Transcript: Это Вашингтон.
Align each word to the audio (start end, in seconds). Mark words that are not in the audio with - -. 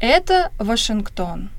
Это 0.00 0.50
Вашингтон. 0.58 1.50